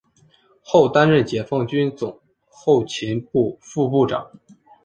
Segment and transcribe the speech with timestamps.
[0.63, 2.19] 后担任解放军总
[2.49, 4.31] 后勤部副部长。